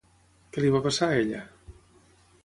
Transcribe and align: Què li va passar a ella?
Què 0.55 0.63
li 0.63 0.71
va 0.75 0.81
passar 0.85 1.09
a 1.09 1.19
ella? 1.25 1.41